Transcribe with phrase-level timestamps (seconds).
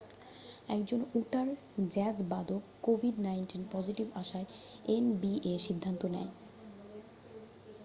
[0.69, 1.47] একজন উটার
[1.89, 4.47] জ্যাজ বাদক covid-19 পজিটিভ আসায়
[5.01, 5.33] nba
[5.65, 6.31] সিদ্ধান্ত নেয়